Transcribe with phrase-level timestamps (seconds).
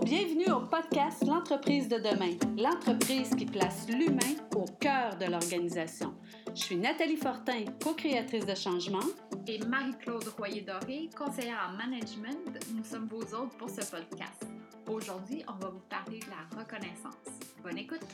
[0.00, 6.14] Bonjour, bienvenue au podcast L'entreprise de demain, l'entreprise qui place l'humain au cœur de l'organisation.
[6.54, 9.04] Je suis Nathalie Fortin, co-créatrice de changement.
[9.46, 12.58] Et Marie-Claude Royer-Doré, conseillère en management.
[12.72, 14.46] Nous sommes vos hôtes pour ce podcast.
[14.88, 17.14] Aujourd'hui, on va vous parler de la reconnaissance.
[17.62, 18.06] Bonne écoute!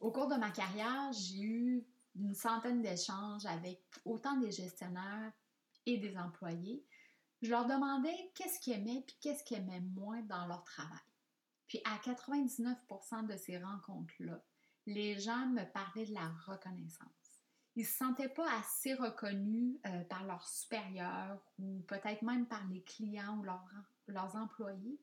[0.00, 5.32] Au cours de ma carrière, j'ai eu une centaine d'échanges avec autant des gestionnaires
[5.88, 6.84] et des employés.
[7.40, 10.98] Je leur demandais qu'est-ce qu'ils aimaient puis qu'est-ce qu'ils aimaient moins dans leur travail.
[11.66, 14.42] Puis à 99% de ces rencontres-là,
[14.86, 17.08] les gens me parlaient de la reconnaissance.
[17.76, 22.66] Ils ne se sentaient pas assez reconnus euh, par leurs supérieurs ou peut-être même par
[22.68, 24.98] les clients ou leurs employés.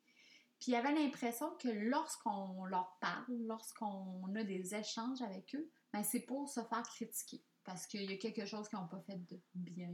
[0.59, 6.03] Puis ils avaient l'impression que lorsqu'on leur parle, lorsqu'on a des échanges avec eux, ben
[6.03, 9.17] c'est pour se faire critiquer parce qu'il y a quelque chose qu'ils n'ont pas fait
[9.17, 9.93] de bien.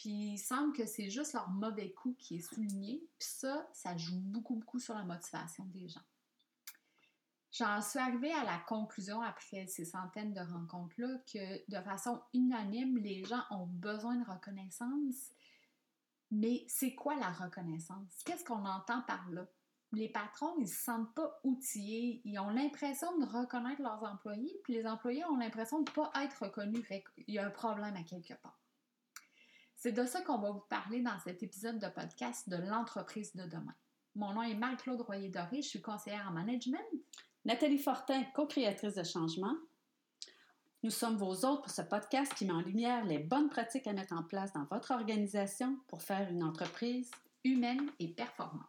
[0.00, 3.06] Puis il semble que c'est juste leur mauvais coup qui est souligné.
[3.18, 6.00] Puis ça, ça joue beaucoup, beaucoup sur la motivation des gens.
[7.52, 12.96] J'en suis arrivée à la conclusion après ces centaines de rencontres-là que de façon unanime,
[12.96, 15.34] les gens ont besoin de reconnaissance.
[16.30, 18.22] Mais c'est quoi la reconnaissance?
[18.24, 19.46] Qu'est-ce qu'on entend par là?
[19.92, 22.22] les patrons, ils se sentent pas outillés.
[22.24, 26.12] Ils ont l'impression de reconnaître leurs employés, puis les employés ont l'impression de ne pas
[26.22, 26.86] être reconnus.
[26.86, 28.59] Fait qu'il y a un problème à quelque part.
[29.80, 33.44] C'est de ça qu'on va vous parler dans cet épisode de podcast de l'entreprise de
[33.44, 33.74] demain.
[34.14, 36.84] Mon nom est Marie-Claude Royer-Doré, je suis conseillère en management.
[37.46, 39.56] Nathalie Fortin, co-créatrice de changement.
[40.82, 43.94] Nous sommes vos hôtes pour ce podcast qui met en lumière les bonnes pratiques à
[43.94, 47.10] mettre en place dans votre organisation pour faire une entreprise
[47.44, 48.66] humaine et performante.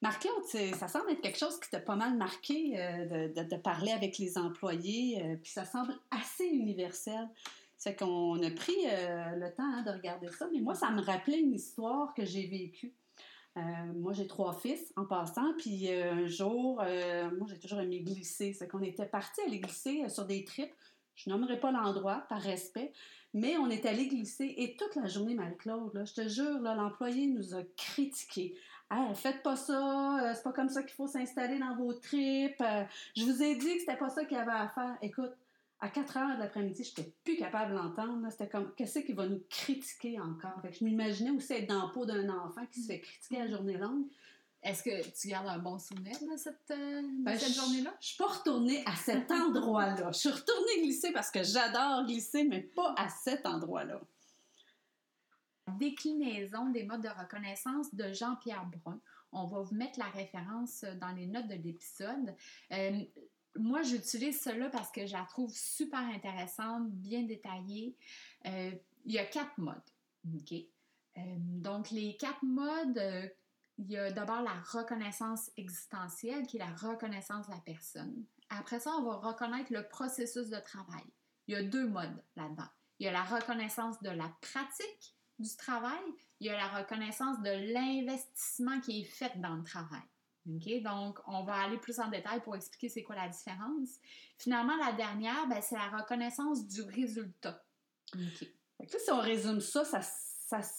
[0.00, 4.16] Marc-Claude, ça semble être quelque chose qui t'a pas mal marqué euh, de, parler avec
[4.16, 7.28] les employés, euh, puis ça semble assez universel.
[7.82, 11.02] C'est qu'on a pris euh, le temps hein, de regarder ça, mais moi, ça me
[11.02, 12.94] rappelait une histoire que j'ai vécue.
[13.56, 18.52] moi, j'ai trois fils en passant, puis un jour, moi, j'ai toujours aimé glisser.
[18.52, 20.72] C'est qu'on était partis aller glisser sur des tripes
[21.14, 22.92] je nommerai pas l'endroit par respect,
[23.34, 27.54] mais on est allé glisser et toute la journée, Marie-Claude, je te jure, l'employé nous
[27.54, 28.56] a critiqué.
[28.90, 32.60] Hey, faites pas ça, euh, c'est pas comme ça qu'il faut s'installer dans vos tripes.
[32.60, 32.84] Euh,
[33.16, 34.98] je vous ai dit que c'était pas ça qu'il y avait à faire.
[35.00, 35.32] Écoute,
[35.82, 38.24] à 4 heures de l'après-midi, je n'étais plus capable de l'entendre.
[38.30, 40.62] C'était comme, qu'est-ce qui va nous critiquer encore?
[40.62, 43.40] Fait que je m'imaginais aussi être dans le peau d'un enfant qui se fait critiquer
[43.40, 44.06] à journée longue.
[44.62, 47.90] Est-ce que tu gardes un bon souvenir de cette, euh, ben, journée-là?
[48.00, 50.12] Je ne suis pas retournée à cet endroit-là.
[50.12, 54.00] Je suis retournée glisser parce que j'adore glisser, mais pas à cet endroit-là.
[55.80, 59.00] Déclinaison des modes de reconnaissance de Jean-Pierre Brun.
[59.32, 62.36] On va vous mettre la référence dans les notes de l'épisode.
[62.70, 63.00] Euh,
[63.58, 67.96] moi, j'utilise cela parce que je la trouve super intéressante, bien détaillée.
[68.46, 68.72] Euh,
[69.04, 69.82] il y a quatre modes.
[70.34, 70.54] OK?
[71.60, 72.98] donc, les quatre modes
[73.78, 78.24] il y a d'abord la reconnaissance existentielle, qui est la reconnaissance de la personne.
[78.48, 81.04] Après ça, on va reconnaître le processus de travail.
[81.46, 82.68] Il y a deux modes là-dedans.
[82.98, 86.02] Il y a la reconnaissance de la pratique du travail,
[86.38, 90.02] il y a la reconnaissance de l'investissement qui est fait dans le travail.
[90.44, 94.00] Donc, on va aller plus en détail pour expliquer c'est quoi la différence.
[94.38, 97.62] Finalement, la dernière, ben, c'est la reconnaissance du résultat.
[98.14, 98.98] Okay.
[98.98, 100.00] si on résume ça, ça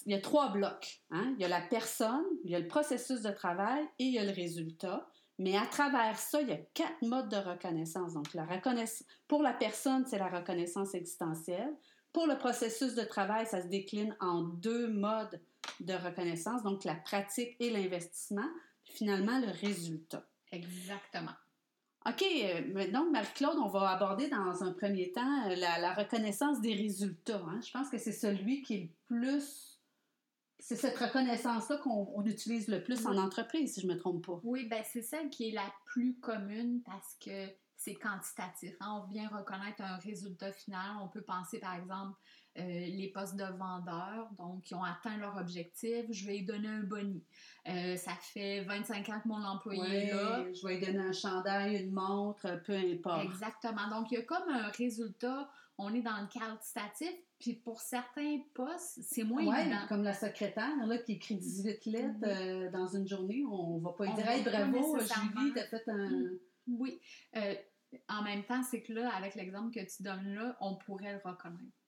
[0.05, 1.01] il y a trois blocs.
[1.09, 1.33] Hein?
[1.35, 4.19] Il y a la personne, il y a le processus de travail et il y
[4.19, 5.09] a le résultat.
[5.39, 8.13] Mais à travers ça, il y a quatre modes de reconnaissance.
[8.13, 11.73] Donc, la reconnaissance, pour la personne, c'est la reconnaissance existentielle.
[12.11, 15.41] Pour le processus de travail, ça se décline en deux modes
[15.79, 18.47] de reconnaissance, donc la pratique et l'investissement.
[18.85, 20.27] Finalement, le résultat.
[20.51, 21.33] Exactement.
[22.05, 26.73] OK, euh, donc Marie-Claude, on va aborder dans un premier temps euh, la, reconnaissance des
[26.73, 27.41] résultats.
[27.47, 27.61] Hein.
[27.65, 29.79] Je pense que c'est celui qui est le plus.
[30.59, 34.39] C'est cette reconnaissance-là qu'on utilise le plus en entreprise, si je ne me trompe pas.
[34.43, 38.75] Oui, ben c'est celle qui est la plus commune parce que c'est quantitatif.
[38.79, 39.03] Hein.
[39.03, 40.97] On vient reconnaître un résultat final.
[41.01, 42.17] On peut penser, par exemple,
[42.55, 46.83] les postes de vendeurs, donc qui ont atteint leur objectif, je vais lui donner un
[46.83, 47.23] boni.
[47.67, 50.45] Euh, ça fait 25 ans que mon employé est là.
[50.53, 53.23] Je vais lui donner un chandail, une montre, peu importe.
[53.23, 53.89] Exactement.
[53.89, 55.49] Donc, il y a comme un résultat.
[55.79, 60.85] On est dans le quantitatif, puis pour certains postes, c'est moins ouais, comme la secrétaire
[60.85, 64.43] là, qui écrit 18 lettres euh, dans une journée, on va pas lui dire hey,
[64.43, 66.29] bravo, Julie, t'as fait un.
[66.67, 67.01] Oui
[68.09, 71.29] en même temps, c'est que là, avec l'exemple que tu donnes là, on pourrait le
[71.29, 71.82] reconnaître.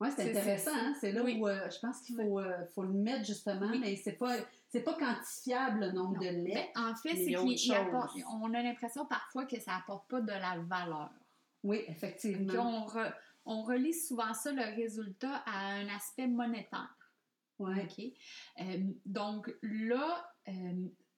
[0.00, 0.74] Oui, c'est intéressant.
[0.74, 0.94] Hein.
[1.00, 4.12] C'est là où euh, je pense qu'il faut, euh, faut, le mettre justement, mais c'est
[4.12, 4.36] pas
[4.84, 6.70] pas quantifiable le nombre de lettres.
[6.76, 11.10] en fait, c'est qu'on a l'impression parfois que ça apporte pas de la valeur.
[11.62, 12.86] Oui, effectivement.
[12.86, 12.86] On,
[13.46, 16.94] on relie souvent ça, le résultat, à un aspect monétaire.
[17.58, 17.84] Ouais.
[17.84, 18.04] OK?
[18.60, 20.30] Euh, donc là,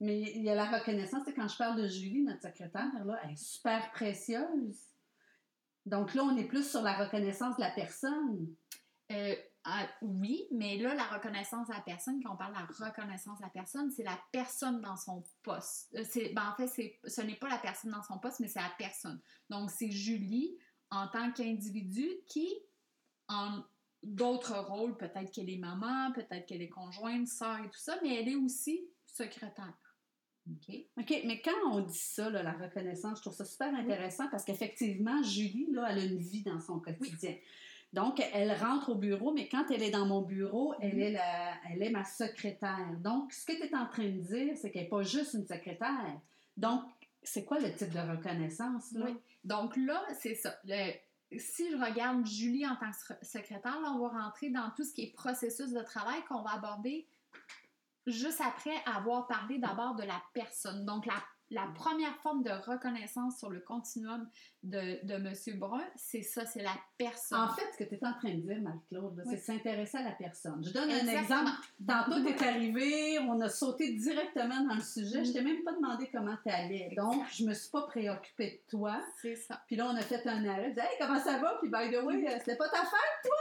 [0.00, 1.22] Mais il y a la reconnaissance.
[1.24, 4.87] C'est quand je parle de Julie, notre secrétaire, là, elle est super précieuse.
[5.88, 8.46] Donc là, on est plus sur la reconnaissance de la personne.
[9.10, 12.86] euh, ah, oui, mais là, la reconnaissance de la personne, quand on parle de la
[12.88, 15.94] reconnaissance de la personne, c'est la personne dans son poste.
[15.94, 16.04] Euh,
[16.34, 19.20] ben, en fait, ce n'est pas la personne dans son poste, mais c'est la personne.
[19.50, 20.56] Donc, c'est Julie,
[20.90, 22.48] en tant qu'individu, qui,
[23.28, 23.62] en
[24.02, 28.14] d'autres rôles, peut-être qu'elle est maman, peut-être qu'elle est conjointe, sœur et tout ça, mais
[28.14, 29.74] elle est aussi secrétaire.
[30.50, 30.74] OK?
[30.98, 34.44] OK, mais quand on dit ça, là, la reconnaissance, je trouve ça super intéressant parce
[34.44, 37.34] qu'effectivement, Julie, là, elle a une vie dans son quotidien.
[37.92, 41.00] Donc, elle rentre au bureau, mais quand elle est dans mon bureau, elle, Mhm.
[41.00, 42.94] est la, elle est ma secrétaire.
[42.98, 45.46] Donc, ce que tu es en train de dire, c'est qu'elle n'est pas juste une
[45.46, 46.20] secrétaire.
[46.56, 46.82] Donc,
[47.22, 49.06] c'est quoi le type de reconnaissance, là?
[49.06, 49.16] Oui.
[49.44, 50.54] Donc là, c'est ça.
[50.64, 50.92] Le-
[51.38, 54.84] si je regarde Julie en tant que sec- secrétaire, là, on va rentrer dans tout
[54.84, 57.06] ce qui est processus de travail qu'on va aborder
[58.10, 60.84] juste après avoir parlé d'abord de la personne.
[60.84, 61.14] Donc, la,
[61.50, 64.28] la première forme de reconnaissance sur le continuum
[64.62, 65.58] de, de M.
[65.58, 67.40] Brun, c'est ça, c'est la personne.
[67.40, 69.32] En fait, ce que tu es en train de dire, Marc-Claude, Oui.
[69.34, 70.62] c'est s'intéresser à la personne.
[70.62, 71.50] Je donne un exemple.
[71.86, 75.24] Tantôt, tu es arrivé, on a sauté directement dans le sujet.
[75.24, 76.92] Je t'ai même pas demandé comment tu allais.
[76.96, 79.00] Donc, je me suis pas préoccupée de toi.
[79.22, 79.62] C'est ça.
[79.66, 80.68] Puis là, on a fait un arrêt.
[80.70, 81.56] Je dis, hey, comment ça va?
[81.62, 83.36] Puis, by the way, euh, c'était pas ta fête, toi?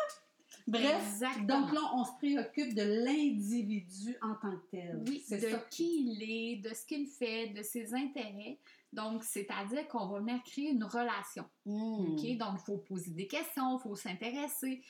[0.68, 1.62] Bref, Exactement.
[1.62, 5.02] donc là, on se préoccupe de l'individu en tant que tel.
[5.08, 5.58] Oui, c'est de ça.
[5.72, 8.60] qui il est, de ce qu'il fait, de ses intérêts.
[8.92, 11.46] Donc, c'est-à-dire qu'on va venir créer une relation.
[11.66, 12.14] Mm.
[12.14, 12.38] OK?
[12.38, 14.82] Donc, il faut poser des questions, il faut s'intéresser.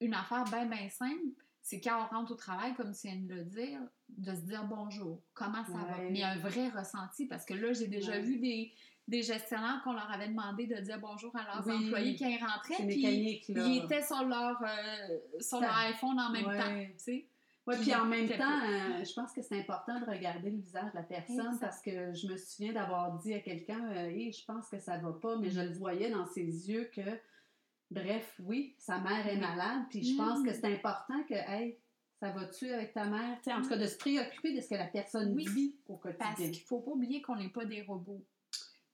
[0.00, 1.20] Une affaire bien, bien simple,
[1.60, 4.64] c'est quand on rentre au travail, comme tu viens de le dire, de se dire
[4.64, 5.98] bonjour, comment ça va?
[5.98, 8.22] Mais il y a un vrai ressenti parce que là, j'ai déjà Ouais.
[8.22, 8.72] vu des,
[9.08, 11.86] des gestionnaires qu'on leur avait demandé de dire bonjour à leurs Oui.
[11.86, 16.46] employés quand ils rentraient, puis ils étaient sur leur, euh, sur leur iPhone en même
[16.46, 16.58] Ouais.
[16.58, 16.92] temps.
[16.92, 17.26] tu sais.
[17.64, 20.56] Oui, Puis puis en même temps, euh, je pense que c'est important de regarder le
[20.58, 24.32] visage de la personne parce que je me souviens d'avoir dit à quelqu'un, euh, Hey,
[24.32, 27.02] je pense que ça va pas, mais je le voyais dans ses yeux que,
[27.90, 30.44] bref, oui, sa mère est malade, puis je pense Mm.
[30.46, 31.78] que c'est important que, hey,
[32.18, 33.38] ça va-tu avec ta mère?
[33.46, 35.46] En tout cas, de se préoccuper de ce que la personne Oui.
[35.48, 36.50] vit au Parce quotidien.
[36.50, 38.24] qu'il ne faut pas oublier qu'on n'est pas des robots.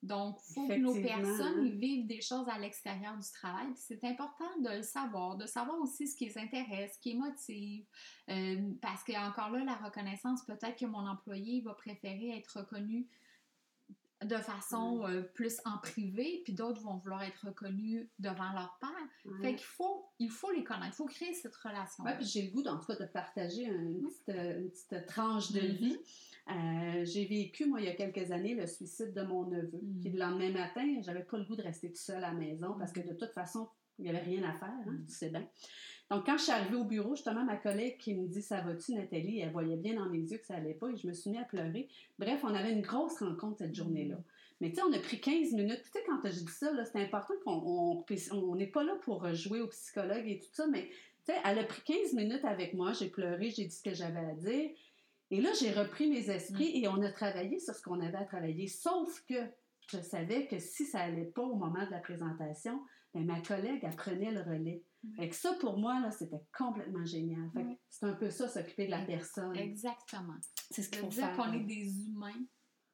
[0.02, 3.66] Donc, il faut que nos personnes ils vivent des choses à l'extérieur du travail.
[3.74, 7.18] C'est important de le savoir, de savoir aussi ce qui les intéresse, ce qui les
[7.18, 7.84] motive.
[8.30, 13.08] Euh, parce que encore là, la reconnaissance, peut-être que mon employé va préférer être reconnu
[14.24, 18.90] de façon euh, plus en privé, puis d'autres vont vouloir être reconnus devant leur père.
[19.24, 19.40] Ouais.
[19.42, 22.02] Fait qu'il faut, il faut les connaître, il faut créer cette relation.
[22.04, 25.06] Oui, puis j'ai le goût, en tout cas, de partager une, petite, euh, une petite
[25.06, 25.66] tranche de Mhm.
[25.76, 25.96] vie.
[26.50, 29.78] Euh, j'ai vécu, moi, il y a quelques années, le suicide de mon neveu.
[29.82, 30.00] Mhm.
[30.00, 32.74] Puis le lendemain matin, j'avais pas le goût de rester tout seul à la maison
[32.78, 33.68] parce que de toute façon,
[33.98, 35.06] il n'y avait rien à faire, hein, Mhm.
[35.06, 35.46] tu sais bien.
[36.10, 38.94] Donc, quand je suis arrivée au bureau, justement, ma collègue qui me dit Ça va-tu,
[38.94, 41.30] Nathalie Elle voyait bien dans mes yeux que ça allait pas et je me suis
[41.30, 41.88] mis à pleurer.
[42.18, 44.16] Bref, on avait une grosse rencontre cette journée-là.
[44.60, 45.82] Mais tu sais, on a pris 15 minutes.
[45.84, 48.94] Tu sais, quand je dis ça, c'est important qu'on on puisse- on n'est pas là
[49.02, 50.88] pour jouer au psychologue et tout ça, mais
[51.26, 52.92] tu sais, elle a pris 15 minutes avec moi.
[52.92, 54.70] J'ai pleuré, j'ai dit ce que j'avais à dire.
[55.30, 58.24] Et là, j'ai repris mes esprits et on a travaillé sur ce qu'on avait à
[58.24, 58.66] travailler.
[58.66, 59.34] Sauf que
[59.92, 62.80] je savais que si ça allait pas au moment de la présentation,
[63.14, 64.82] ben, ma collègue, elle prenait le relais.
[65.04, 65.14] Oui.
[65.16, 67.48] Fait que ça, pour moi, là, c'était complètement génial.
[67.54, 67.78] Fait que Oui.
[67.88, 69.56] c'est un peu ça, s'occuper de la personne.
[69.56, 70.34] Exactement.
[70.70, 71.36] C'est ce qu'il faut dire faire.
[71.36, 72.44] qu'on est des humains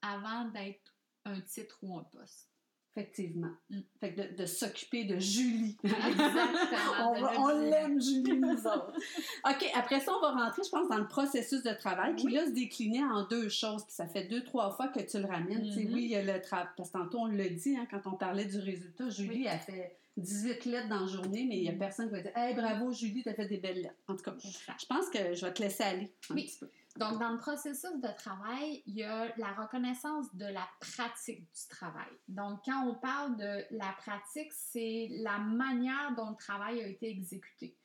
[0.03, 0.95] avant d'être
[1.25, 2.51] un titre ou un poste.
[2.97, 3.51] Effectivement.
[3.71, 3.81] Mm.
[3.99, 5.77] Fait que de, de s'occuper de Julie.
[5.85, 7.11] Exactement.
[7.11, 8.93] on va- le l'aime, Julie, nous autres.
[9.51, 12.35] OK, après ça, on va rentrer, je pense, dans le processus de travail qui, Oui.
[12.35, 13.85] là, se déclinait en deux choses.
[13.85, 15.63] Puis ça fait deux, trois fois que tu le ramènes.
[15.65, 15.95] Tu sais, Mhm.
[15.95, 16.69] oui, il y a le travail.
[16.77, 19.49] Parce que tantôt, on l'a dit, hein, quand on parlait du résultat, Julie Oui.
[19.49, 21.79] a fait 18 lettres dans la journée, mais il n'y a Mhm.
[21.79, 23.95] personne qui va dire Hey, bravo, Julie, tu as fait des belles lettres.
[24.09, 26.47] En tout cas, je pense que je vais te laisser aller un Oui.
[26.47, 26.71] petit peu.
[26.97, 31.69] Donc, dans le processus de travail, il y a la reconnaissance de la pratique du
[31.69, 32.07] travail.
[32.29, 37.09] Donc, quand on parle de la pratique, c'est la manière dont le travail a été
[37.11, 37.77] exécuté.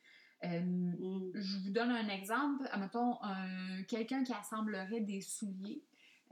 [0.44, 1.32] Euh, Mm.
[1.34, 2.68] je vous donne un exemple.
[2.78, 5.82] Mettons, un, quelqu'un qui assemblerait des souliers,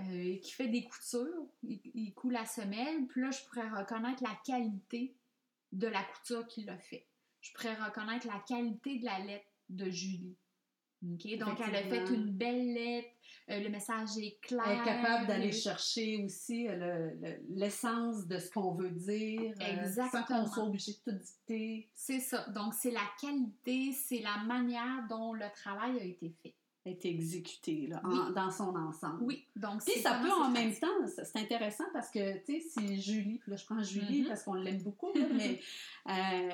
[0.01, 4.23] euh, qui fait des coutures, il, il coud la semelle, puis là, je pourrais reconnaître
[4.23, 5.17] la qualité
[5.73, 7.07] de la couture qu'il a fait.
[7.41, 10.37] Je pourrais reconnaître la qualité de la lettre de Julie.
[11.01, 11.25] Donc,
[11.61, 13.09] elle a fait une belle lettre,
[13.51, 14.65] euh, le message est clair.
[14.67, 19.53] Elle est capable d'aller chercher aussi euh, le- le- l'essence de ce qu'on veut dire,
[19.61, 20.25] euh, sans Exactement.
[20.45, 21.89] qu'on soit obligé de tout dicter.
[21.95, 22.49] C'est ça.
[22.51, 26.57] Donc, c'est la qualité, c'est la manière dont le travail a été fait.
[26.91, 28.35] Être exécuté là, en- Oui.
[28.35, 29.23] dans son ensemble.
[29.23, 29.47] Oui.
[29.57, 33.39] Donc, Puis ça peut en même temps, c'est intéressant parce que, tu sais, si Julie,
[33.39, 34.29] puis là je prends Julie Mhm.
[34.29, 35.61] parce qu'on l'aime beaucoup, là, mais
[36.09, 36.51] euh,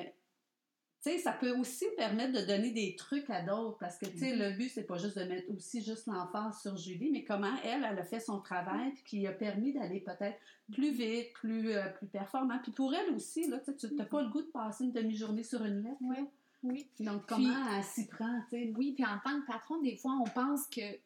[1.03, 4.17] tu sais, ça peut aussi permettre de donner des trucs à d'autres parce que, tu
[4.17, 4.39] sais, Mhm.
[4.39, 7.85] le but, c'est pas juste de mettre aussi juste l'emphase sur Julie, mais comment elle,
[7.89, 10.39] elle a fait son travail puis qui a permis d'aller peut-être
[10.73, 12.57] plus vite, plus, euh, plus performant.
[12.63, 15.63] Puis pour elle aussi, là, tu n'as pas le goût de passer une demi-journée sur
[15.63, 15.99] une lettre.
[16.09, 16.25] là.
[16.65, 16.89] Oui.
[16.99, 18.73] Donc, Puis- comment elle s'y prend, tu sais?
[18.75, 21.01] Oui, puis en tant que patron, des fois, on pense que, tu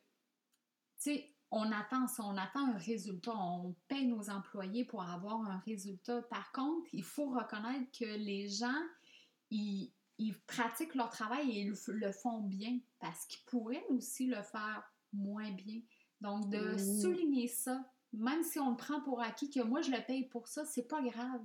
[0.97, 5.59] sais, on attend ça, on attend un résultat, on paye nos employés pour avoir un
[5.65, 6.21] résultat.
[6.23, 8.81] Par contre, il faut reconnaître que les gens,
[9.49, 14.41] ils, ils pratiquent leur travail et ils le, font bien parce qu'ils pourraient aussi le
[14.43, 15.81] faire moins bien.
[16.21, 19.99] Donc, de souligner ça, même si on le prend pour acquis, que moi je le
[20.05, 21.41] paye pour ça, c'est pas grave.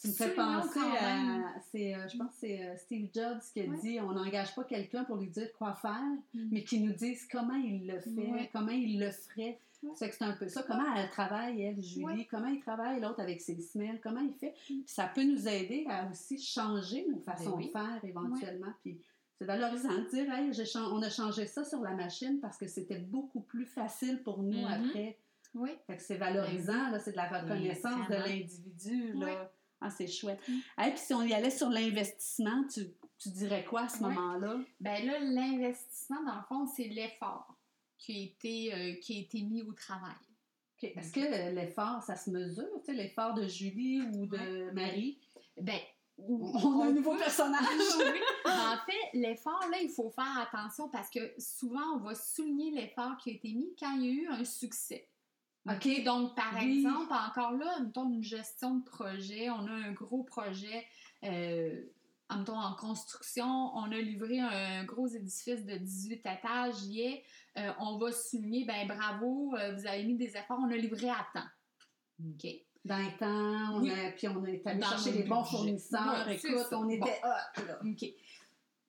[0.00, 1.54] Tu me fais penser à.
[1.70, 3.78] c'est, euh, je pense que c'est euh, Steve Jobs qui a Ouais.
[3.82, 6.02] dit on n'engage pas quelqu'un pour lui dire quoi faire,
[6.34, 6.48] Mhm.
[6.52, 8.50] mais qui nous dise comment il le fait, Ouais.
[8.52, 9.58] comment il le ferait.
[9.82, 9.90] Ouais.
[9.94, 10.62] C'est que c'est un peu ça.
[10.64, 12.28] Comment elle travaille, elle, Julie, Ouais.
[12.30, 14.50] comment il travaille, l'autre avec ses semelles, comment il fait.
[14.70, 14.82] Mm.
[14.82, 17.66] Puis ça peut nous aider à aussi changer nos façons Ben oui.
[17.66, 18.72] de faire éventuellement.
[18.82, 19.00] Puis
[19.38, 20.50] c'est valorisant de dire hey,
[20.92, 24.58] on a changé ça sur la machine parce que c'était beaucoup plus facile pour nous
[24.58, 24.64] Mhm.
[24.66, 25.16] après.
[25.54, 25.70] Oui.
[25.86, 29.12] Fait que c'est valorisant, là, c'est de la reconnaissance de l'individu.
[29.14, 29.50] là.
[29.80, 30.40] Ah, c'est chouette.
[30.48, 30.58] Mm.
[30.76, 32.80] Hey, puis si on y allait sur l'investissement, tu,
[33.18, 34.56] tu dirais quoi à ce moment-là?
[34.80, 37.54] Ben là, l'investissement, dans le fond, c'est l'effort
[37.96, 40.14] qui a été, euh, qui a été mis au travail.
[40.82, 42.68] Est-ce que l'effort, ça se mesure?
[42.84, 45.18] Tu sais, l'effort de Julie ou de Marie?
[45.60, 45.78] Ben,
[46.18, 47.62] On a un nouveau personnage!
[47.98, 48.20] Oui.
[48.44, 53.16] En fait, l'effort, là, il faut faire attention parce que souvent, on va souligner l'effort
[53.18, 55.08] qui a été mis quand il y a eu un succès.
[55.66, 56.02] OK.
[56.04, 56.78] Donc, par Oui.
[56.78, 60.86] exemple, encore là, mettons une gestion de projet, on a un gros projet,
[61.24, 61.82] euh,
[62.34, 63.46] mettons, en construction,
[63.76, 67.22] on a livré un gros édifice de 18 étages, est,
[67.58, 71.10] euh, on va souligner, ben bravo, euh, vous avez mis des efforts, on a livré
[71.10, 71.48] à temps.
[72.24, 72.46] OK.
[72.84, 73.90] Dans le temps, on Oui.
[73.90, 75.56] a, puis on est allé chercher le les bons budget.
[75.56, 76.28] fournisseurs.
[76.30, 77.28] Écoute, on était Bon.
[77.28, 77.78] hot, là.
[77.84, 78.04] OK.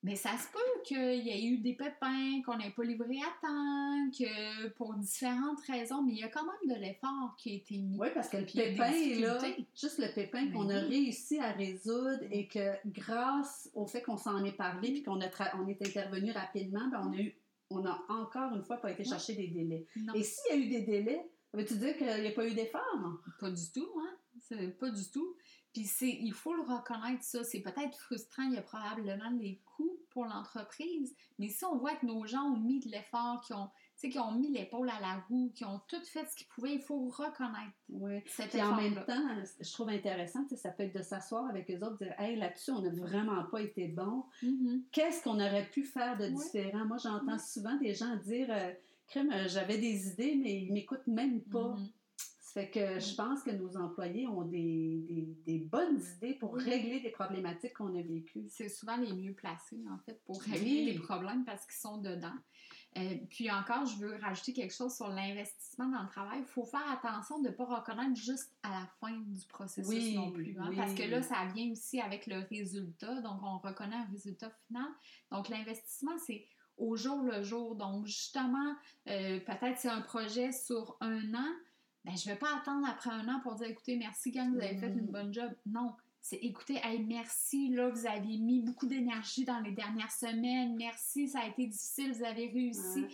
[0.02, 3.42] Mais ça se peut qu'il y ait eu des pépins, qu'on n'ait pas livré à
[3.42, 7.54] temps, que pour différentes raisons, mais il y a quand même de l'effort qui a
[7.56, 7.98] été mis.
[8.00, 9.38] Oui, parce que le pépin, là,
[9.76, 14.44] juste le pépin qu'on a réussi à résoudre et que grâce au fait qu'on s'en
[14.46, 17.36] est parlé puis qu'on on est intervenu rapidement, ben, on a eu
[17.72, 19.86] on a encore une fois pas été chercher des délais.
[19.96, 22.54] Non, Et s'il y a eu des délais, veux-tu dire qu'il n'y a pas eu
[22.54, 22.82] d'effort?
[23.40, 24.16] pas du tout, hein?
[24.42, 25.36] C'est pas du tout.
[25.74, 27.44] Puis c'est, il faut le reconnaître, ça.
[27.44, 31.96] C'est peut-être frustrant, il y a probablement des coûts pour l'entreprise, mais si on voit
[31.96, 34.90] que nos gens ont mis de l'effort, qui ont, tu sais, qui ont mis l'épaule
[34.90, 38.22] à la roue, qui ont tout fait ce qu'ils pouvaient, il faut reconnaître Oui.
[38.26, 39.24] cet en même temps,
[39.62, 42.82] je trouve intéressant, ça peut être de s'asseoir avec eux autres, dire Hey, là-dessus, on
[42.82, 44.26] n'a vraiment pas été bon.
[44.42, 44.84] Mhm.
[44.92, 46.32] Qu'est-ce qu'on aurait pu faire de Ouais.
[46.34, 46.86] différent?
[46.86, 47.40] Moi, j'entends Ouais.
[47.40, 48.72] souvent des gens dire euh,
[49.08, 51.76] Crème, euh, j'avais des idées, mais ils m'écoutent même pas.
[51.76, 51.90] Mhm.
[52.60, 56.64] Fait que je pense que nos employés ont des, des- des bonnes idées pour Oui.
[56.64, 58.48] régler des problématiques qu'on a vécues.
[58.50, 60.52] C'est souvent les mieux placés, en fait, pour Oui.
[60.52, 62.34] régler les problèmes parce qu'ils sont dedans.
[62.98, 66.40] Euh, puis encore, je veux rajouter quelque chose sur l'investissement dans le travail.
[66.40, 70.16] Il faut faire attention de ne pas reconnaître juste à la fin du processus Oui,
[70.16, 70.58] non plus.
[70.60, 70.72] hein.
[70.76, 73.22] Parce que là, ça vient aussi avec le résultat.
[73.22, 74.88] Donc, on reconnaît un résultat final.
[75.32, 76.46] Donc, l'investissement, c'est
[76.78, 77.76] au jour le jour.
[77.76, 78.76] Donc, justement,
[79.08, 81.48] euh, peut-être c'est un projet sur un an.
[82.10, 84.60] Ben, je ne vais pas attendre après un an pour dire écoutez, merci, gang, vous
[84.60, 85.52] avez fait une bonne job.
[85.68, 85.94] Non.
[86.22, 90.76] C'est écoutez, hey, merci, là, vous avez mis beaucoup d'énergie dans les dernières semaines.
[90.76, 93.02] Merci, ça a été difficile, vous avez réussi.
[93.02, 93.10] Ouais.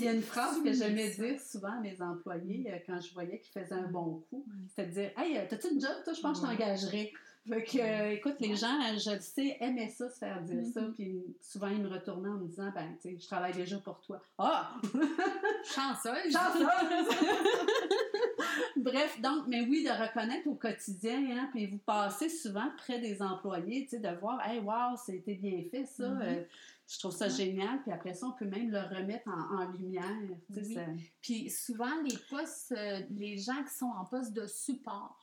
[0.00, 3.12] Il y a une phrase que j'aimais dire souvent à mes employés euh, quand je
[3.12, 4.44] voyais qu'ils faisaient un bon coup.
[4.68, 7.12] C'était de dire Hey, euh, t'as-tu une job, toi, je pense que je t'engagerais.
[7.48, 10.82] Fait que, euh, écoute, les gens, je le sais, aimaient ça, se faire dire ça.
[10.82, 10.92] Mhm.
[10.92, 14.00] Puis souvent, ils me retournaient en me disant Ben, tu sais, je travaille déjà pour
[14.00, 14.20] toi.
[14.38, 14.74] Ah
[15.64, 16.32] Chanceuse!
[16.32, 17.08] Chanceuse!
[18.76, 23.20] Bref, donc, mais oui, de reconnaître au quotidien, hein, puis vous passez souvent près des
[23.22, 26.08] employés, tu sais, de voir, hey, wow, c'était bien fait, ça.
[26.08, 26.22] Mhm.
[26.22, 26.42] euh,
[26.90, 27.80] je trouve ça génial.
[27.82, 30.04] Puis après ça, on peut même le remettre en, en lumière.
[30.50, 30.76] Oui.
[31.22, 35.16] Puis souvent, les postes, euh, les gens qui sont en poste de support?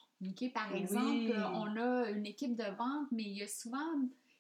[0.54, 3.78] Par exemple, euh, on a une équipe de vente, mais il y a souvent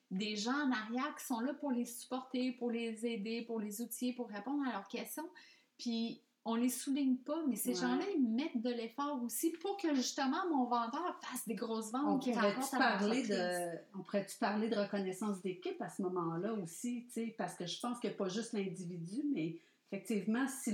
[0.09, 3.81] des gens en arrière qui sont là pour les supporter, pour les aider, pour les
[3.81, 5.29] outiller, pour répondre à leurs questions.
[5.77, 7.75] Puis on les souligne pas, mais ces Ouais.
[7.75, 12.25] gens-là, ils mettent de l'effort aussi pour que justement mon vendeur fasse des grosses ventes
[12.25, 17.55] On pourrait-tu parler de, parler de reconnaissance d'équipe à ce moment-là aussi, tu sais, parce
[17.55, 19.59] que je pense a pas juste l'individu, mais
[19.91, 20.71] effectivement, si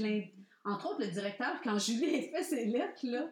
[0.63, 3.27] entre autres le directeur, quand Julie a fait ses lettres, là,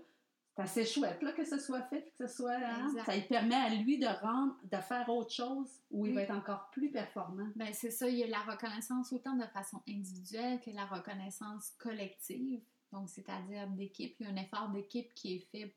[0.67, 3.69] c'est chouette là, que ce soit fait, que ce soit, hein, ça lui permet à
[3.69, 6.15] lui de rendre, de faire autre chose où il Oui.
[6.15, 7.47] va être encore plus performant.
[7.55, 11.71] Ben, c'est ça, il y a la reconnaissance autant de façon individuelle que la reconnaissance
[11.77, 12.61] collective.
[12.91, 14.15] Donc, c'est-à-dire d'équipe.
[14.19, 15.75] Il y a un effort d'équipe qui est fait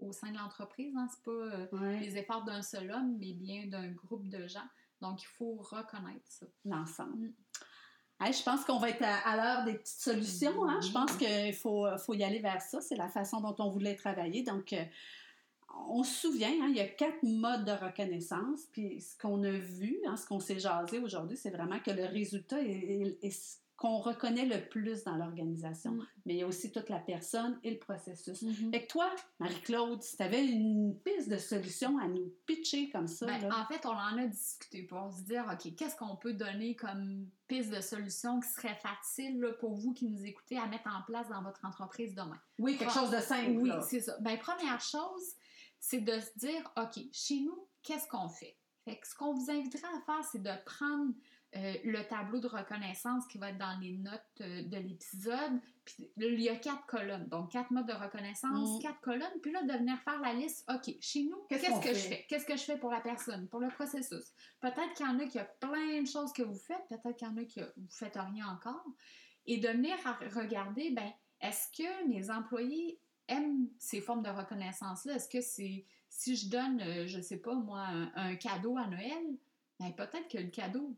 [0.00, 0.94] au sein de l'entreprise.
[0.96, 1.08] Hein.
[1.08, 2.00] Ce pas euh, Ouais.
[2.00, 4.66] les efforts d'un seul homme, mais bien d'un groupe de gens.
[5.00, 6.46] Donc, il faut reconnaître ça.
[6.64, 7.16] L'ensemble.
[7.28, 7.34] Mm.
[8.24, 10.64] Hey, je pense qu'on va être à, à l'heure des petites solutions.
[10.68, 10.80] Hein?
[10.80, 12.80] Je pense qu'il faut, faut y aller vers ça.
[12.80, 14.42] C'est la façon dont on voulait travailler.
[14.42, 14.84] Donc, euh,
[15.88, 18.60] on se souvient, hein, il y a quatre modes de reconnaissance.
[18.72, 22.04] Puis ce qu'on a vu, hein, ce qu'on s'est jasé aujourd'hui, c'est vraiment que le
[22.04, 25.90] résultat est, est- qu'on reconnaît le plus dans l'organisation.
[25.90, 26.06] Mm.
[26.24, 28.40] Mais il y a aussi toute la personne et le processus.
[28.42, 28.70] Mhm.
[28.70, 33.08] Fait que toi, Marie-Claude, si tu avais une piste de solution à nous pitcher comme
[33.08, 36.14] ça, Ben, là, en fait, on en a discuté pour se dire, OK, qu'est-ce qu'on
[36.14, 40.58] peut donner comme piste de solution qui serait facile là, pour vous qui nous écoutez
[40.58, 42.40] à mettre en place dans votre entreprise demain?
[42.60, 43.50] oui, quelque chose de simple.
[43.56, 44.16] Oui, c'est ça.
[44.20, 45.34] Ben, première chose,
[45.80, 48.56] c'est de se dire, OK, chez nous, qu'est-ce qu'on fait?
[48.84, 51.12] Fait que ce qu'on vous inviterait à faire, c'est de prendre
[51.54, 55.60] euh, le tableau de reconnaissance qui va être dans les notes euh, de l'épisode.
[55.84, 57.28] Puis il y a quatre colonnes.
[57.28, 58.82] Donc, quatre modes de reconnaissance, Mm.
[58.82, 59.40] quatre colonnes.
[59.42, 60.64] Puis là, de venir faire la liste.
[60.72, 61.94] OK, chez nous, Qu'est-ce que fait?
[61.94, 62.26] je fais?
[62.28, 64.32] Qu'est-ce que je fais pour la personne, pour le processus?
[64.60, 66.86] Peut-être qu'il y en a qui a plein de choses que vous faites.
[66.88, 68.84] Peut-être qu'il y en a qui a- vous faites rien encore.
[69.46, 69.96] Et de venir
[70.34, 75.16] regarder, ben, est-ce que mes employés aiment ces formes de reconnaissance-là?
[75.16, 78.86] Est-ce que c'est si je donne, euh, je sais pas moi, un, un cadeau à
[78.86, 79.22] Noël,
[79.80, 80.94] ben peut-être que le cadeau,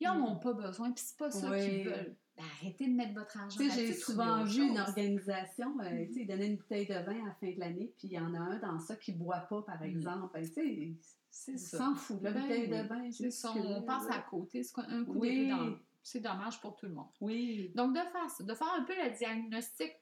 [0.00, 0.24] ils en Mm.
[0.24, 1.60] ont pas besoin, puis c'est pas ça Oui.
[1.64, 2.16] qu'ils veulent.
[2.36, 6.48] Ben, arrêtez de mettre votre argent j'ai souvent vu une organisation, euh, tu ils donnaient
[6.48, 8.58] une bouteille de vin à la fin de l'année, puis il y en a un
[8.58, 9.86] dans ça qui ne boit pas, par Mhm.
[9.86, 10.30] exemple.
[10.34, 10.94] Ben, tu sais,
[11.30, 11.78] C'est ça.
[11.78, 12.78] s'en fout, la Ben bouteille oui.
[12.82, 13.10] de vin.
[13.12, 15.48] C'est ça, on passe à côté, c'est un coup Oui.
[15.48, 15.76] dans.
[16.02, 17.08] C'est dommage pour tout le monde.
[17.22, 19.92] Oui, Donc, de faire ça, de faire un peu le diagnostic.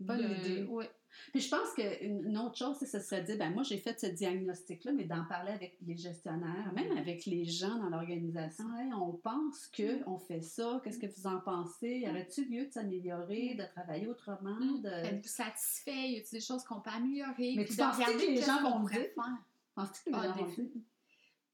[0.00, 0.62] Bonne de- idée.
[0.64, 0.90] ouais.
[1.30, 3.78] Puis je pense qu'une une autre chose, c'est ce serait de dire, ben moi, j'ai
[3.78, 8.64] fait ce diagnostic-là, mais d'en parler avec les gestionnaires, même avec les gens dans l'organisation.
[8.76, 12.00] Hey, on pense qu'on fait ça, qu'est-ce que vous en pensez?
[12.00, 14.56] Y aurait-il lieu de s'améliorer, de travailler autrement?
[14.58, 14.82] Mm.
[14.82, 14.88] De...
[14.88, 16.10] Êtes-vous satisfait?
[16.10, 17.54] Y a des choses qu'on peut améliorer?
[17.56, 19.14] Mais tu regarder que les gens vont le pourrait dire?
[19.14, 19.38] faire?
[19.76, 20.64] Penses-tu que les Ah, gens vont dire?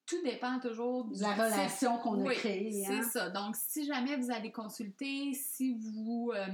[0.06, 2.82] Tout dépend toujours De la relation qu'on a Oui, créée.
[2.84, 3.02] C'est hein?
[3.02, 3.28] ça.
[3.30, 6.46] Donc, si jamais vous allez consulter, si vous euh,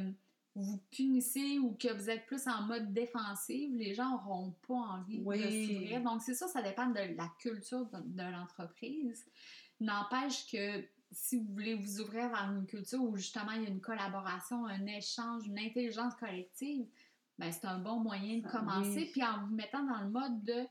[0.59, 5.21] vous punissez ou que vous êtes plus en mode défensif, les gens n'auront pas envie
[5.25, 5.39] Oui.
[5.39, 5.43] de
[5.75, 6.03] s'ouvrir.
[6.03, 9.25] Donc, c'est ça, ça dépend de la culture de, de l'entreprise.
[9.81, 13.69] N'empêche que si vous voulez vous ouvrir vers une culture où justement il y a
[13.69, 16.87] une collaboration, un échange, une intelligence collective,
[17.39, 18.97] ben, c'est un bon moyen de Ah, commencer.
[18.97, 19.11] oui.
[19.13, 20.65] Puis en vous mettant dans le mode de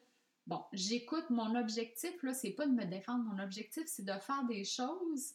[0.48, 4.44] bon, j'écoute, mon objectif, là, c'est pas de me défendre, mon objectif, c'est de faire
[4.48, 5.34] des choses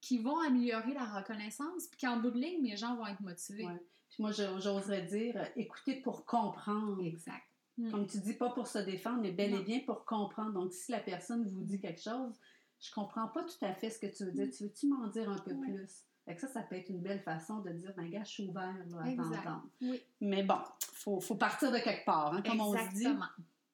[0.00, 3.66] qui vont améliorer la reconnaissance, puis qu'en bout de ligne, mes gens vont être motivés.
[3.66, 3.82] Ouais.
[4.10, 7.04] Puis moi, j'oserais dire, écouter pour comprendre.
[7.04, 7.44] Exact.
[7.90, 9.60] Comme tu dis, pas pour se défendre, mais bel Non.
[9.60, 10.52] et bien pour comprendre.
[10.52, 12.34] Donc, si la personne vous dit quelque chose,
[12.78, 14.50] je comprends pas tout à fait ce que tu veux dire.
[14.50, 16.04] Tu veux-tu m'en dire un peu plus?
[16.26, 18.48] Fait que ça, ça peut être une belle façon de dire, ben gars, je suis
[18.48, 19.66] ouvert là, à t'entendre.
[19.80, 20.02] Oui.
[20.20, 20.58] Mais bon,
[20.92, 23.06] faut, faut partir de quelque part, hein, comme on se dit.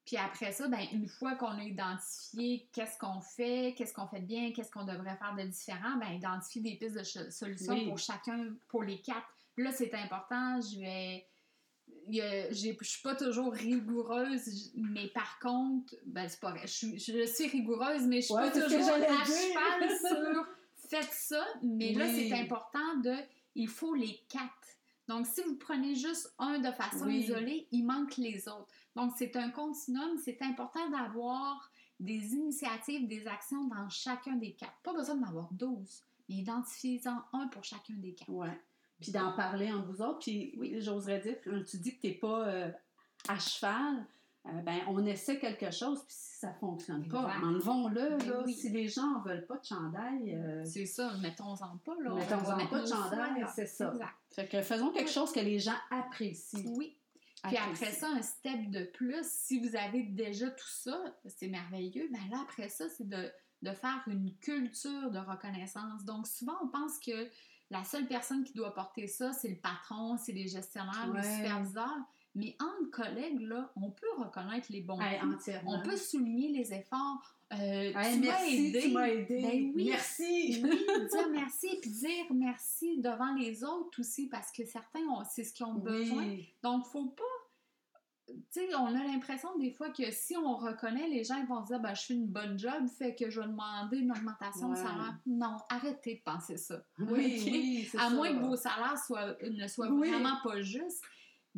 [0.06, 4.20] Puis après ça, ben, une fois qu'on a identifié qu'est-ce qu'on fait, qu'est-ce qu'on fait
[4.20, 7.88] de bien, qu'est-ce qu'on devrait faire de différent, ben, identifier des pistes de solutions Oui.
[7.88, 9.26] pour chacun, pour les quatre.
[9.56, 10.60] Là, c'est important.
[10.60, 11.26] Je vais.
[12.08, 16.62] Je suis pas toujours rigoureuse, mais par contre, ben, c'est pas vrai.
[16.62, 19.98] Je suis, je suis rigoureuse, mais je suis Ouais, pas toujours à cheval
[20.34, 20.46] sur
[20.88, 21.44] faites ça.
[21.62, 23.14] Mais là, c'est important de.
[23.56, 24.75] Il faut les quatre.
[25.08, 27.20] Donc, si vous prenez juste un de façon Oui.
[27.20, 28.66] isolée, il manque les autres.
[28.96, 30.18] Donc, c'est un continuum.
[30.18, 34.74] C'est important d'avoir des initiatives, des actions dans chacun des quatre.
[34.82, 38.30] Pas besoin d'en avoir 12, mais identifiez-en un pour chacun des quatre.
[38.30, 38.60] Ouais.
[39.00, 40.18] Puis d'en parler entre vous autres.
[40.20, 40.80] Puis Oui.
[40.80, 42.70] j'oserais dire, tu dis que tu n'es pas euh,
[43.28, 44.06] à cheval,
[44.48, 48.16] euh, ben on essaie quelque chose, puis si ça ne fonctionne pas, enlevons-le.
[48.18, 48.54] Ben oui.
[48.54, 52.12] Si les gens n'en veulent pas de chandail, euh, C'est ça, mettons-en pas, là.
[52.12, 53.90] On Mettons-en pas de chandail, c'est ça.
[53.92, 54.14] Exact.
[54.34, 56.62] fait que faisons quelque chose que les gens apprécient.
[56.76, 56.96] Oui.
[57.44, 62.08] Puis après ça, un step de plus, si vous avez déjà tout ça, c'est merveilleux,
[62.10, 63.30] mais là, après ça, c'est de,
[63.62, 66.04] de faire une culture de reconnaissance.
[66.04, 67.28] Donc, souvent, on pense que
[67.70, 71.20] la seule personne qui doit porter ça, c'est le patron, c'est les gestionnaires, Ouais.
[71.22, 71.98] les superviseurs.
[72.36, 75.50] Mais entre collègues, là, on peut reconnaître les bons Hey, coups.
[75.66, 77.34] On peut souligner les efforts.
[77.52, 77.56] Euh,
[77.96, 78.80] Hey, tu merci, aidé.
[78.82, 79.42] tu m'as aidé.
[79.42, 79.84] Ben oui.
[79.90, 80.60] Merci.
[80.62, 85.52] Oui, dire merci, puis dire merci devant les autres aussi, parce que certains, c'est ce
[85.54, 86.24] qu'ils ont besoin.
[86.24, 86.52] Oui.
[86.62, 87.22] Donc, faut pas.
[88.28, 91.60] Tu sais, on a l'impression des fois que si on reconnaît, les gens ils vont
[91.60, 94.74] dire ben, je fais une bonne job, fait que je vais demander une augmentation de
[94.74, 94.80] Ouais.
[94.82, 95.16] salaire.
[95.26, 96.82] Non, arrêtez de penser ça.
[96.98, 97.06] Oui,
[97.46, 97.52] Ok?
[97.52, 98.10] oui, À ça.
[98.10, 100.08] moins que vos salaires soient, ne soient Oui.
[100.10, 101.04] vraiment pas justes.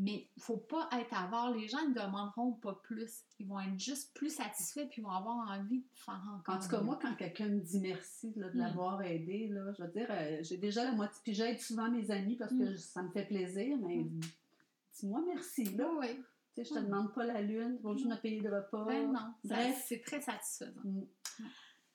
[0.00, 1.50] Mais faut pas être avare.
[1.56, 3.24] Les gens ne demanderont pas plus.
[3.40, 6.54] Ils vont être juste plus satisfaits puis ils vont avoir envie de faire encore.
[6.54, 6.84] En tout cas, mieux.
[6.84, 8.58] moi, quand quelqu'un me dit merci là, de Mm.
[8.60, 11.20] l'avoir aidé, là, je veux dire, euh, j'ai déjà la moitié.
[11.24, 12.76] Puis j'aide souvent mes amis parce que Mm.
[12.76, 14.20] ça me fait plaisir, mais Mm.
[15.00, 15.64] dis-moi merci.
[15.76, 15.90] Là.
[15.98, 16.16] Oui.
[16.54, 16.86] Tu sais, je te Mm.
[16.86, 18.84] demande pas la lune, juste me payer de repas.
[18.84, 19.34] Ben non.
[19.44, 19.84] Bref.
[19.88, 20.80] C'est très satisfaisant.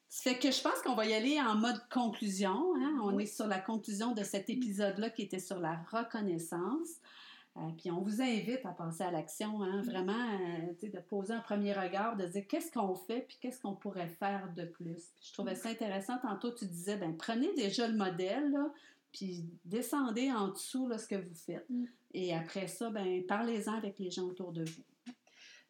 [0.09, 2.75] Ça fait que je pense qu'on va y aller en mode conclusion.
[2.75, 2.99] Hein?
[3.01, 6.99] On est sur la conclusion de cet épisode-là qui était sur la reconnaissance.
[7.57, 9.81] Euh, puis on vous invite à penser à l'action, hein?
[9.83, 13.75] vraiment, euh, de poser un premier regard, de dire qu'est-ce qu'on fait, puis qu'est-ce qu'on
[13.75, 15.11] pourrait faire de plus.
[15.15, 16.17] Puis je trouvais ça intéressant.
[16.19, 18.71] Tantôt, tu disais, ben prenez déjà le modèle, là,
[19.11, 21.69] puis descendez en dessous là, ce que vous faites.
[21.69, 21.85] Mm.
[22.15, 25.13] Et après ça, ben parlez-en avec les gens autour de vous.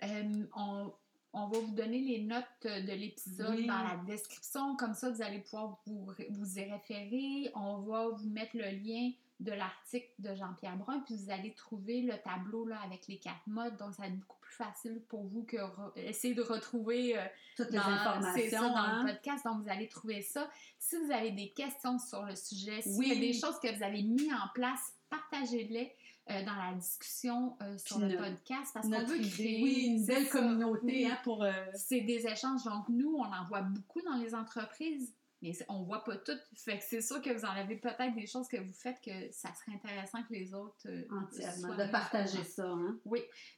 [0.03, 0.91] Euh, on,
[1.33, 3.67] on va vous donner les notes de l'épisode Oui.
[3.67, 4.75] dans la description.
[4.77, 7.51] Comme ça, vous allez pouvoir vous, vous y référer.
[7.55, 9.11] On va vous mettre le lien
[9.43, 13.45] de l'article de Jean-Pierre Brun, puis vous allez trouver le tableau là, avec les quatre
[13.47, 13.77] modes.
[13.77, 15.57] Donc, ça va être beaucoup plus facile pour vous que
[15.97, 17.21] essayer de retrouver euh,
[17.57, 18.61] Toutes les informations.
[18.61, 19.03] dans hein?
[19.03, 19.45] le podcast.
[19.45, 20.49] Donc, vous allez trouver ça.
[20.79, 23.09] Si vous avez des questions sur le sujet, s'il Oui.
[23.09, 25.93] y a des choses que vous avez mis en place, partagez-les
[26.31, 30.29] euh, dans la discussion euh, sur le podcast parce qu'on veut créer oui, une belle
[30.29, 31.05] communauté Oui.
[31.05, 31.43] hein, pour.
[31.43, 32.63] euh, C'est des échanges.
[32.63, 36.41] Donc, nous, on en voit beaucoup dans les entreprises, mais on voit pas toutes.
[36.55, 39.11] Fait que c'est sûr que vous en avez peut-être des choses que vous faites que
[39.31, 40.87] ça serait intéressant que les autres.
[40.87, 42.65] euh, entièrement, de partager ça.
[42.67, 42.97] Hein?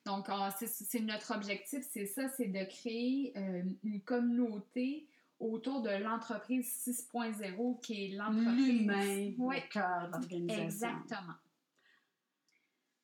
[0.06, 5.08] Donc, on- c'est- notre objectif, c'est ça, c'est de créer euh, une communauté
[5.39, 8.80] autour de l'entreprise 6.0 qui est l'entreprise.
[8.80, 10.63] L'humain, Oui, le cœur de l'organisation.
[10.65, 11.34] exactement.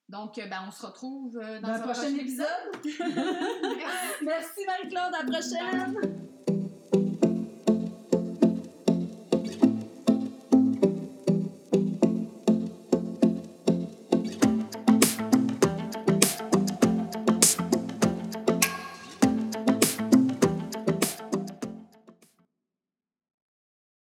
[0.10, 2.48] Donc, euh, ben, on se retrouve dans, Dans un prochain épisode.
[4.26, 6.18] Merci Marie-Claude, à la prochaine!